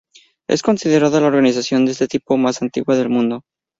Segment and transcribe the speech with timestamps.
[0.49, 3.43] Es considerada la organización de este tipo más antigua del mundo.